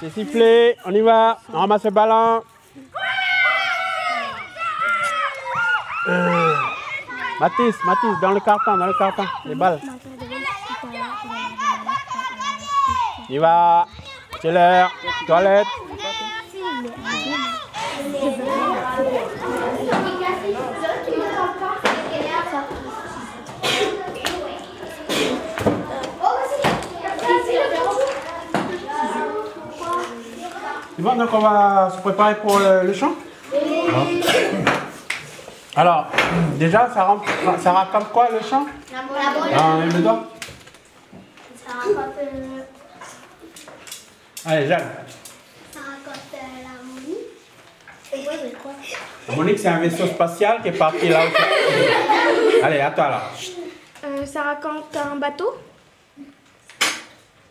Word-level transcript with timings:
C'est 0.00 0.10
sifflé, 0.10 0.76
on 0.84 0.94
y 0.94 1.00
va. 1.00 1.38
On 1.52 1.58
ramasse 1.58 1.84
le 1.84 1.90
ballon. 1.90 2.42
Euh. 6.08 6.54
Mathis, 7.40 7.76
Mathis, 7.84 8.20
dans 8.20 8.30
le 8.32 8.40
carton, 8.40 8.76
dans 8.76 8.86
le 8.86 8.94
carton, 8.94 9.24
les 9.44 9.54
balles. 9.54 9.80
On 13.28 13.32
y 13.32 13.38
va. 13.38 13.86
C'est 14.40 14.52
l'heure. 14.52 14.90
Toilette. 15.26 15.66
C'est 30.98 31.04
bon, 31.04 31.14
donc 31.14 31.28
on 31.32 31.38
va 31.38 31.92
se 31.94 32.00
préparer 32.02 32.34
pour 32.40 32.58
le, 32.58 32.82
le 32.88 32.92
chant 32.92 33.12
Alors, 35.76 36.06
déjà, 36.56 36.90
ça, 36.92 37.04
rend- 37.04 37.22
ça 37.62 37.70
raconte 37.72 38.10
quoi 38.10 38.28
le 38.32 38.40
chant 38.40 38.66
La 38.92 39.02
bonne. 39.02 39.54
Dans 39.56 39.80
le 39.96 40.02
doigt 40.02 40.24
Ça 41.54 41.72
raconte, 41.72 42.14
euh, 42.20 42.62
Allez, 44.44 44.66
Jeanne. 44.66 44.88
ça 45.72 45.78
raconte 45.78 46.34
euh, 46.34 46.38
l'harmonie. 46.64 47.18
Et 48.12 48.24
quoi, 48.24 48.32
mais 48.42 48.50
quoi? 48.60 48.72
Monique, 49.36 49.58
c'est 49.60 49.68
un 49.68 49.78
vaisseau 49.78 50.06
spatial 50.08 50.62
qui 50.62 50.68
est 50.68 50.72
parti 50.72 51.08
là. 51.10 51.20
Allez, 52.64 52.80
à 52.80 52.90
toi 52.90 53.04
alors. 53.04 53.30
Euh, 54.04 54.26
ça 54.26 54.42
raconte 54.42 54.96
un 54.96 55.14
bateau 55.16 55.54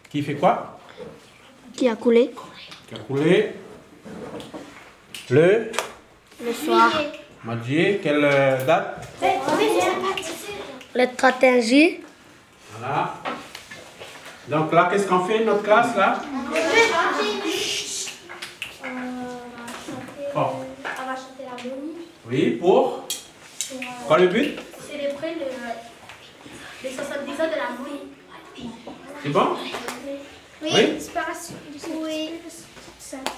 Qui 0.10 0.22
fait 0.22 0.36
quoi? 0.36 0.80
Qui 1.78 1.88
a 1.88 1.96
coulé. 1.96 2.34
Qui 2.88 2.96
a 2.96 3.00
coulé? 3.00 3.52
Le? 5.30 5.72
Le 6.42 6.54
soir. 6.54 6.90
Madjier, 7.44 8.00
quelle 8.02 8.24
euh, 8.24 8.66
date? 8.66 9.08
Le 10.96 11.16
31 11.18 11.60
juillet. 11.62 12.02
Voilà. 12.78 13.16
Donc 14.48 14.72
là, 14.72 14.88
qu'est-ce 14.90 15.06
qu'on 15.06 15.26
fait 15.26 15.44
notre 15.44 15.64
classe 15.64 15.96
là? 15.98 16.22
On 20.34 20.40
va 20.40 21.16
chanter 21.16 21.44
l'harmonie. 21.44 22.08
Oui, 22.30 22.52
pour? 22.52 23.06
Quoi 24.08 24.18
le 24.20 24.28
but? 24.28 24.60
Célébrer 24.90 25.36
le, 25.36 26.88
les 26.88 26.96
70 26.96 27.32
ans 27.32 27.48
de 27.48 27.58
l'harmonie. 27.58 28.04
C'est 29.24 29.30
bon 29.30 29.58
Oui. 30.62 30.72
Oui. 30.74 30.92
Disparition 30.98 31.56
du 31.72 31.80
Oui. 32.02 32.32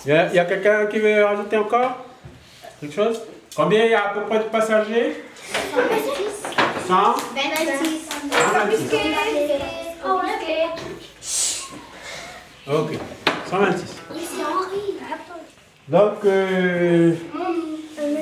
Il 0.05 0.14
y 0.14 0.39
a, 0.39 0.45
quelqu'un 0.45 0.86
qui 0.86 1.00
veut 1.00 1.23
rajouter 1.23 1.58
encore 1.58 1.97
Quelque 2.80 2.95
chose? 2.95 3.22
Combien 3.55 3.86
il 3.86 3.92
y 3.92 3.94
a 3.94 4.05
à 4.05 4.09
peu 4.14 4.22
près 4.22 4.39
de 4.39 4.44
passagers? 4.44 5.23
100 6.88 6.95
26. 6.95 8.09
126. 8.53 8.92
Oh, 10.05 10.22
ok. 10.23 10.47
Ok, 12.71 12.99
126. 13.49 13.83
Ici, 14.15 14.27
Henri. 14.42 14.99
Donc, 15.87 16.23
euh, 16.23 17.14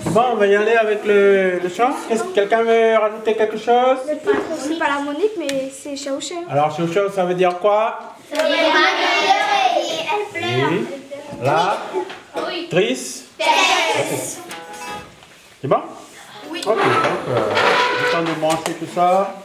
bon, 0.06 0.24
on 0.32 0.36
va 0.36 0.48
y 0.48 0.56
aller 0.56 0.72
avec 0.72 1.06
le, 1.06 1.60
le 1.62 1.70
chant. 1.70 1.92
Est-ce 2.10 2.24
que 2.24 2.30
quelqu'un 2.30 2.64
veut 2.64 2.98
rajouter 2.98 3.36
quelque 3.36 3.58
chose? 3.58 3.98
C'est 4.06 4.80
pas 4.80 4.88
l'harmonique, 4.88 5.34
mais 5.38 5.70
c'est 5.72 5.96
Chao 5.98 6.20
Chao. 6.22 6.46
Alors, 6.50 6.76
chou 6.76 6.88
chou, 6.88 7.10
ça 7.14 7.26
veut 7.26 7.36
dire 7.36 7.60
quoi? 7.60 8.00
Oui. 8.34 8.40
La. 11.42 11.78
Trice. 12.70 13.26
C'est 15.62 15.68
bon? 15.68 15.82
Oui. 16.50 16.62
Ok, 16.66 16.76
donc, 16.76 16.84
euh, 17.30 17.54
le 18.06 18.12
temps 18.12 18.24
de 18.24 18.40
brancher 18.40 18.74
tout 18.80 18.88
ça. 18.94 19.36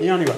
Et 0.00 0.10
on 0.10 0.18
y 0.20 0.24
va. 0.24 0.34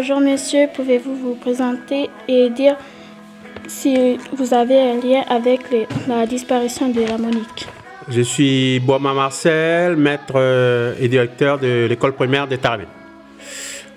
Bonjour 0.00 0.20
monsieur, 0.20 0.68
pouvez-vous 0.72 1.16
vous 1.16 1.34
présenter 1.34 2.08
et 2.28 2.50
dire 2.50 2.76
si 3.66 4.16
vous 4.32 4.54
avez 4.54 4.78
un 4.78 5.00
lien 5.00 5.24
avec 5.28 5.62
la 6.06 6.24
disparition 6.24 6.88
de 6.90 7.00
l'harmonique 7.00 7.66
Je 8.08 8.20
suis 8.20 8.78
Boama 8.78 9.12
Marcel, 9.12 9.96
maître 9.96 10.34
euh, 10.36 10.94
et 11.00 11.08
directeur 11.08 11.58
de 11.58 11.86
l'école 11.86 12.12
primaire 12.12 12.46
de 12.46 12.54
Taramé. 12.54 12.84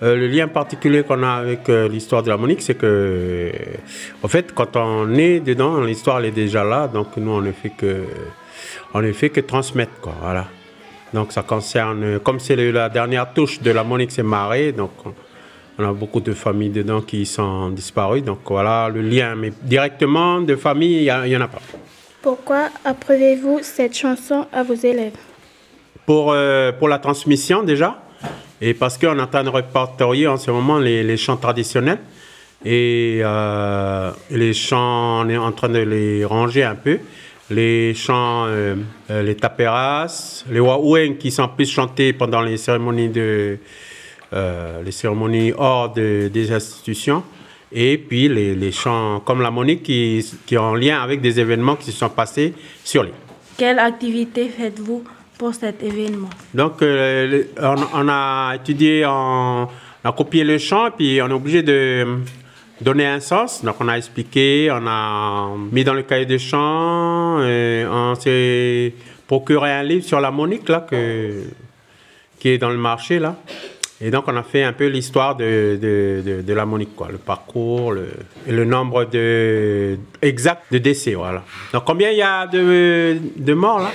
Euh, 0.01 0.15
le 0.15 0.25
lien 0.25 0.47
particulier 0.47 1.03
qu'on 1.03 1.21
a 1.21 1.33
avec 1.33 1.69
euh, 1.69 1.87
l'histoire 1.87 2.23
de 2.23 2.29
l'harmonique, 2.29 2.63
c'est 2.63 2.73
que, 2.73 3.51
euh, 3.53 4.27
fait, 4.27 4.51
quand 4.55 4.75
on 4.77 5.13
est 5.13 5.39
dedans, 5.39 5.81
l'histoire 5.81 6.25
est 6.25 6.31
déjà 6.31 6.63
là, 6.63 6.87
donc 6.87 7.15
nous 7.17 7.31
on 7.31 7.41
ne 7.41 7.51
fait 7.51 7.73
que, 7.77 8.05
on 8.95 9.03
ne 9.03 9.11
fait 9.11 9.29
que 9.29 9.41
transmettre, 9.41 10.09
voilà. 10.19 10.47
Donc 11.13 11.31
ça 11.31 11.43
concerne, 11.43 12.17
comme 12.17 12.39
c'est 12.39 12.55
la 12.55 12.89
dernière 12.89 13.31
touche 13.33 13.61
de 13.61 13.69
l'harmonique, 13.69 14.11
c'est 14.11 14.23
marée, 14.23 14.71
donc 14.71 14.89
on, 15.77 15.83
a 15.83 15.93
beaucoup 15.93 16.21
de 16.21 16.33
familles 16.33 16.69
dedans 16.69 17.01
qui 17.01 17.25
sont 17.25 17.69
disparues, 17.69 18.21
donc 18.21 18.39
voilà 18.45 18.89
le 18.89 19.01
lien, 19.01 19.35
mais 19.35 19.51
directement 19.63 20.41
de 20.41 20.55
famille, 20.55 21.05
il 21.05 21.29
n'y 21.29 21.37
en 21.37 21.41
a 21.41 21.47
pas. 21.47 21.61
Pourquoi 22.21 22.69
apprenez-vous 22.85 23.59
cette 23.63 23.95
chanson 23.95 24.45
à 24.51 24.63
vos 24.63 24.75
élèves? 24.75 25.13
Pour, 26.05 26.31
euh, 26.31 26.71
pour 26.71 26.87
la 26.87 26.99
transmission 26.99 27.63
déjà, 27.63 28.01
et 28.59 28.73
parce 28.73 28.97
qu'on 28.97 29.17
est 29.17 29.21
en 29.21 29.27
train 29.27 29.43
de 29.43 29.49
répertorier 29.49 30.27
en 30.27 30.37
ce 30.37 30.51
moment 30.51 30.77
les, 30.77 31.03
les 31.03 31.17
chants 31.17 31.37
traditionnels, 31.37 31.99
et 32.63 33.21
euh, 33.23 34.11
les 34.29 34.53
chants, 34.53 35.25
on 35.25 35.29
est 35.29 35.37
en 35.37 35.51
train 35.51 35.69
de 35.69 35.79
les 35.79 36.23
ranger 36.25 36.63
un 36.63 36.75
peu, 36.75 36.99
les 37.49 37.93
chants, 37.95 38.45
euh, 38.47 38.75
les 39.09 39.35
taperas, 39.35 40.43
les 40.49 40.59
waoueng 40.59 41.17
qui 41.17 41.31
sont 41.31 41.47
plus 41.47 41.69
chantés 41.69 42.13
pendant 42.13 42.41
les 42.41 42.57
cérémonies, 42.57 43.09
de, 43.09 43.57
euh, 44.33 44.81
les 44.83 44.91
cérémonies 44.91 45.53
hors 45.57 45.91
de- 45.93 46.29
des 46.33 46.51
institutions, 46.51 47.23
et 47.71 47.97
puis 47.97 48.27
les, 48.27 48.55
les 48.55 48.71
chants 48.71 49.19
comme 49.25 49.41
la 49.41 49.51
monique 49.51 49.83
qui, 49.83 50.25
qui 50.45 50.57
ont 50.57 50.63
en 50.71 50.75
lien 50.75 51.01
avec 51.01 51.21
des 51.21 51.39
événements 51.39 51.75
qui 51.75 51.85
se 51.91 51.97
sont 51.97 52.09
passés 52.09 52.53
sur 52.83 53.03
l'île. 53.03 53.13
Quelle 53.57 53.79
activité 53.79 54.49
faites-vous 54.49 55.03
pour 55.37 55.53
cet 55.53 55.81
événement? 55.83 56.29
Donc, 56.53 56.81
euh, 56.81 57.43
on, 57.61 57.75
on 57.93 58.07
a 58.09 58.53
étudié, 58.55 59.05
en- 59.05 59.69
on 60.03 60.09
a 60.09 60.11
copié 60.13 60.43
le 60.43 60.57
chant, 60.57 60.87
et 60.87 60.91
puis 60.91 61.21
on 61.21 61.27
est 61.29 61.33
obligé 61.33 61.61
de 61.63 61.71
euh, 61.73 62.15
donner 62.79 63.05
un 63.05 63.19
sens. 63.19 63.63
Donc, 63.63 63.75
on 63.79 63.87
a 63.87 63.97
expliqué, 63.97 64.69
on 64.71 64.85
a 64.87 65.49
mis 65.71 65.83
dans 65.83 65.93
le 65.93 66.03
cahier 66.03 66.25
de 66.25 66.37
chant, 66.37 67.37
on 67.39 68.15
s'est 68.19 68.93
procuré 69.27 69.71
un 69.71 69.83
livre 69.83 70.03
sur 70.05 70.19
la 70.19 70.31
monique, 70.31 70.67
là, 70.67 70.85
que, 70.89 71.43
qui 72.39 72.49
est 72.49 72.57
dans 72.57 72.69
le 72.69 72.77
marché, 72.77 73.19
là. 73.19 73.35
Et 74.03 74.09
donc, 74.09 74.23
on 74.27 74.35
a 74.35 74.41
fait 74.41 74.63
un 74.63 74.73
peu 74.73 74.87
l'histoire 74.87 75.35
de, 75.35 75.77
de, 75.79 76.23
de, 76.25 76.41
de 76.41 76.53
la 76.53 76.65
monique, 76.65 76.95
quoi, 76.95 77.09
le 77.11 77.19
parcours, 77.19 77.91
le, 77.91 78.07
et 78.47 78.51
le 78.51 78.65
nombre 78.65 79.05
de, 79.05 79.97
exact 80.23 80.63
de 80.71 80.79
décès, 80.79 81.13
voilà. 81.13 81.43
Donc, 81.71 81.83
combien 81.85 82.09
il 82.09 82.17
y 82.17 82.21
a 82.23 82.47
de, 82.47 83.17
de 83.35 83.53
morts, 83.53 83.79
là? 83.79 83.91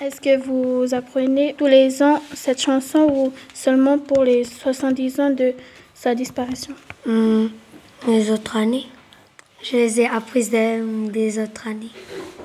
Est-ce 0.00 0.20
que 0.20 0.36
vous 0.44 0.94
apprenez 0.94 1.54
tous 1.56 1.66
les 1.66 2.02
ans 2.02 2.20
cette 2.34 2.60
chanson 2.60 3.08
ou 3.12 3.32
seulement 3.54 3.98
pour 3.98 4.24
les 4.24 4.44
70 4.44 5.20
ans 5.20 5.30
de 5.30 5.52
sa 5.94 6.14
disparition? 6.14 6.74
Hmm, 7.06 7.46
les 8.06 8.30
autres 8.30 8.56
années. 8.56 8.86
Je 9.62 9.76
les 9.76 10.00
ai 10.02 10.06
apprises 10.06 10.50
des, 10.50 10.80
des 11.10 11.38
autres 11.42 11.66
années. 11.66 11.90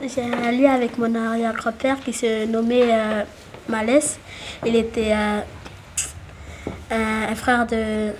J'ai 0.01 0.21
un 0.21 0.51
lien 0.51 0.71
avec 0.73 0.97
mon 0.97 1.13
arrière-grand-père 1.13 1.99
qui 2.03 2.13
se 2.13 2.45
nommait 2.45 2.89
euh, 2.89 3.23
Malès. 3.67 4.19
Il 4.65 4.75
était 4.75 5.13
euh, 5.13 5.41
un, 7.29 7.35
frère 7.35 7.65
de 7.67 8.11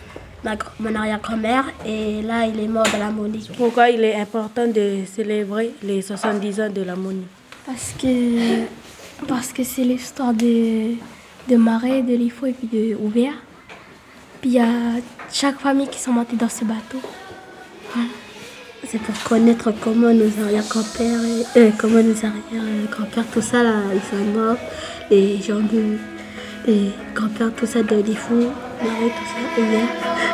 mon 0.80 0.96
arrière-grand-mère 0.96 1.66
et 1.86 2.22
là, 2.22 2.46
il 2.46 2.60
est 2.60 2.68
mort 2.68 2.88
de 2.94 3.00
l'ammonie. 3.00 3.50
Pourquoi 3.58 3.90
il 3.90 4.04
est 4.04 4.16
important 4.16 4.68
de 4.68 5.00
célébrer 5.12 5.72
les 5.84 6.02
70 6.02 6.62
ans 6.62 6.70
de 6.70 6.82
l'ammonie 6.82 7.28
Parce 7.66 7.94
que 8.02 8.66
parce 9.28 9.54
que 9.54 9.64
c'est 9.64 9.84
l'histoire 9.84 10.34
de, 10.34 10.96
de 11.48 11.56
Marais, 11.56 12.02
de 12.02 12.16
l'IFO 12.16 12.48
et 12.48 12.54
puis 12.54 12.68
de 12.68 12.96
Ouvert. 12.96 13.34
Puis 14.42 14.52
il 14.52 14.56
y 14.56 14.60
a 14.60 14.66
chaque 15.32 15.60
famille 15.60 15.88
qui 15.88 16.00
sont 16.00 16.12
montées 16.12 16.36
dans 16.36 16.50
ce 16.50 16.66
bateau. 16.66 17.00
Hein? 17.96 18.08
C'est 18.88 19.00
pour 19.00 19.24
connaître 19.24 19.72
comment 19.80 20.12
nos 20.12 20.44
arrière-grands-pères, 20.44 21.20
euh, 21.56 21.70
comment 21.78 22.02
nos 22.02 22.18
arrière-grands-pères, 22.18 23.26
tout 23.32 23.42
ça, 23.42 23.62
là, 23.62 23.74
ils 23.94 24.02
sont 24.02 24.24
morts 24.38 24.58
des 25.12 25.42
gens 25.42 25.60
de, 25.60 25.98
des 26.66 26.92
campeurs, 27.14 27.52
tout 27.54 27.66
ça, 27.66 27.84
de 27.84 27.98
Lifou, 27.98 28.48
Marais, 28.82 29.10
tout 29.10 29.28
ça, 29.28 29.62
et 29.62 29.62
hier. 29.62 30.31